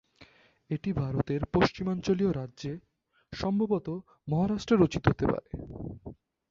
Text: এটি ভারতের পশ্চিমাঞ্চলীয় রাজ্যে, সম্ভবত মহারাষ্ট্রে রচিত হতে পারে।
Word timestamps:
এটি 0.69 0.89
ভারতের 0.93 1.41
পশ্চিমাঞ্চলীয় 1.53 2.31
রাজ্যে, 2.31 2.71
সম্ভবত 3.33 3.87
মহারাষ্ট্রে 4.27 4.75
রচিত 4.77 5.03
হতে 5.07 5.25
পারে। 5.25 5.49